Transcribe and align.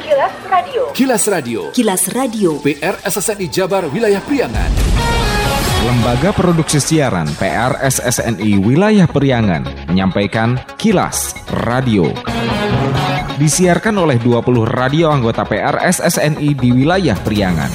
Kilas 0.00 0.34
Radio. 0.50 0.82
Kilas 0.92 1.24
Radio. 1.30 1.60
Kilas 1.70 2.04
Radio. 2.10 2.50
PR 2.60 2.96
SSNI 3.06 3.46
Jabar 3.46 3.86
Wilayah 3.88 4.20
Priangan. 4.24 4.70
Lembaga 5.80 6.34
Produksi 6.36 6.76
Siaran 6.76 7.24
PRSSNI 7.40 8.60
Wilayah 8.60 9.08
Periangan 9.08 9.64
menyampaikan 9.88 10.60
Kilas 10.76 11.32
Radio. 11.64 12.12
Disiarkan 13.40 13.96
oleh 13.96 14.20
20 14.20 14.68
radio 14.68 15.08
anggota 15.08 15.48
PRSSNI 15.48 16.52
di 16.52 16.68
wilayah 16.68 17.16
Periangan. 17.16 17.72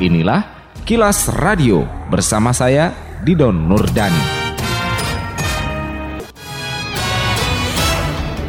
Inilah 0.00 0.40
Kilas 0.88 1.28
Radio 1.36 1.84
bersama 2.08 2.56
saya 2.56 2.96
Didon 3.20 3.68
Nurdani. 3.68 4.35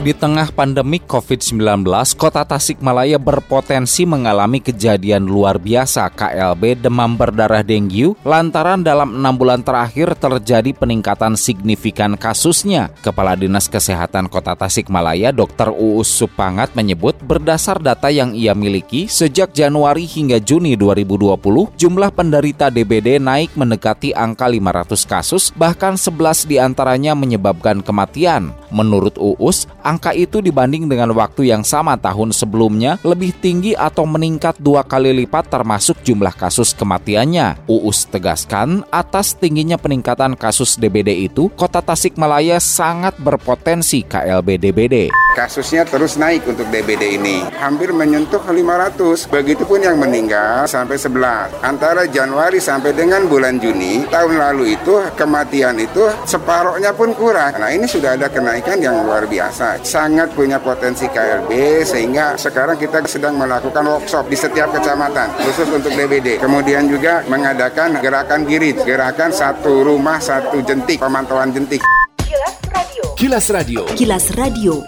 Di 0.07 0.15
tengah 0.15 0.55
pandemi 0.55 1.03
COVID-19, 1.03 1.83
kota 2.15 2.47
Tasikmalaya 2.47 3.19
berpotensi 3.19 4.07
mengalami 4.07 4.63
kejadian 4.63 5.27
luar 5.27 5.59
biasa 5.59 6.07
KLB 6.15 6.79
demam 6.79 7.19
berdarah 7.19 7.59
denggi 7.59 8.15
lantaran 8.23 8.87
dalam 8.87 9.19
enam 9.19 9.35
bulan 9.35 9.67
terakhir 9.67 10.15
terjadi 10.15 10.71
peningkatan 10.71 11.35
signifikan 11.35 12.15
kasusnya. 12.15 12.87
Kepala 13.03 13.35
Dinas 13.35 13.67
Kesehatan 13.67 14.31
Kota 14.31 14.55
Tasikmalaya 14.55 15.35
Dr. 15.35 15.75
Uus 15.75 16.07
Supangat 16.07 16.71
menyebut 16.71 17.19
berdasar 17.19 17.75
data 17.75 18.07
yang 18.07 18.31
ia 18.31 18.55
miliki 18.55 19.11
sejak 19.11 19.51
Januari 19.51 20.07
hingga 20.07 20.39
Juni 20.39 20.79
2020, 20.79 21.35
jumlah 21.75 22.15
penderita 22.15 22.71
DBD 22.71 23.19
naik 23.19 23.59
mendekati 23.59 24.15
angka 24.15 24.47
500 24.47 25.03
kasus, 25.03 25.51
bahkan 25.51 25.99
11 25.99 26.47
di 26.47 26.55
antaranya 26.63 27.11
menyebabkan 27.11 27.83
kematian. 27.83 28.55
Menurut 28.71 29.19
Uus, 29.19 29.67
angka 29.97 30.13
itu 30.13 30.45
dibanding 30.45 30.85
dengan 30.85 31.09
waktu 31.17 31.49
yang 31.49 31.65
sama 31.65 31.97
tahun 31.97 32.29
sebelumnya 32.29 33.01
lebih 33.01 33.33
tinggi 33.33 33.73
atau 33.73 34.05
meningkat 34.05 34.61
dua 34.61 34.85
kali 34.85 35.09
lipat 35.25 35.49
termasuk 35.49 35.97
jumlah 36.05 36.37
kasus 36.37 36.77
kematiannya. 36.77 37.65
Uus 37.65 38.05
tegaskan, 38.05 38.85
atas 38.93 39.33
tingginya 39.33 39.81
peningkatan 39.81 40.37
kasus 40.37 40.77
DBD 40.77 41.25
itu, 41.25 41.49
kota 41.57 41.81
Tasikmalaya 41.81 42.61
sangat 42.61 43.17
berpotensi 43.17 44.05
KLB 44.05 44.61
DBD. 44.61 45.09
Kasusnya 45.37 45.85
terus 45.85 46.17
naik 46.17 46.49
untuk 46.49 46.65
DBD 46.73 47.13
ini, 47.13 47.45
hampir 47.61 47.93
menyentuh 47.93 48.41
500. 48.41 49.29
Begitupun 49.29 49.85
yang 49.85 50.01
meninggal 50.01 50.65
sampai 50.65 50.97
11. 50.97 51.61
Antara 51.61 52.09
Januari 52.09 52.57
sampai 52.57 52.89
dengan 52.97 53.29
bulan 53.29 53.61
Juni 53.61 54.01
tahun 54.09 54.41
lalu 54.41 54.73
itu 54.73 54.97
kematian 55.13 55.77
itu 55.77 56.09
separohnya 56.25 56.89
pun 56.97 57.13
kurang. 57.13 57.53
Nah 57.61 57.69
ini 57.69 57.85
sudah 57.85 58.17
ada 58.17 58.33
kenaikan 58.33 58.81
yang 58.81 59.05
luar 59.05 59.29
biasa. 59.29 59.77
Sangat 59.85 60.33
punya 60.33 60.57
potensi 60.57 61.05
KLB 61.05 61.85
sehingga 61.85 62.33
sekarang 62.33 62.81
kita 62.81 63.05
sedang 63.05 63.37
melakukan 63.37 63.85
workshop 63.85 64.25
di 64.33 64.37
setiap 64.41 64.73
kecamatan 64.73 65.37
khusus 65.45 65.69
untuk 65.69 65.93
DBD. 65.93 66.41
Kemudian 66.41 66.89
juga 66.89 67.21
mengadakan 67.29 68.01
gerakan 68.01 68.41
girit, 68.49 68.81
gerakan 68.81 69.29
satu 69.29 69.85
rumah 69.85 70.17
satu 70.17 70.65
jentik, 70.65 70.97
pemantauan 70.97 71.53
jentik. 71.53 71.85
Kilas 72.25 72.57
Radio. 72.73 73.05
Kilas 73.13 73.45
Radio. 73.53 73.81
Kilas 73.93 74.25
Radio. 74.33 74.81